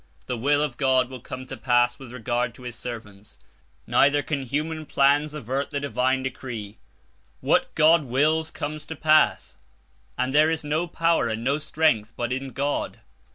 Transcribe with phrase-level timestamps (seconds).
[0.25, 3.37] The will of God will come to pass with regard to His servants,
[3.85, 6.79] neither can human plans avert the Divine decree.
[7.39, 9.57] What God wishes comes to pass,
[10.17, 13.01] and there is no power and no strength, but in God.